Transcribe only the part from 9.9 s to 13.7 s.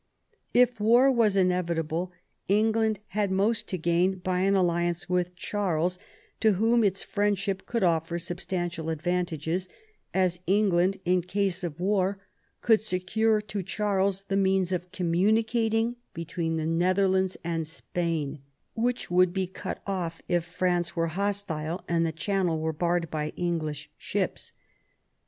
as England, in case of war, could secure to